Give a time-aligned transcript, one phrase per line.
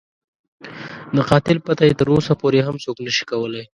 [1.15, 3.65] د قاتل پته یې تر اوسه پورې هم څوک نه شي کولای.